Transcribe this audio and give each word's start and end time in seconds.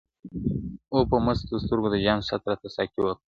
o 0.93 0.97
نن 0.99 1.03
په 1.09 1.17
مستو 1.25 1.61
سترګو 1.63 1.87
د 1.91 1.95
جام 2.05 2.19
ست 2.27 2.41
راته 2.49 2.67
ساقي 2.75 2.99
وکړ, 3.01 3.19